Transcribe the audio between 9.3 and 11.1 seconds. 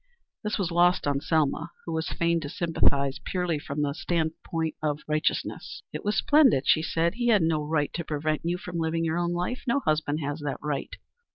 life. No husband has that right."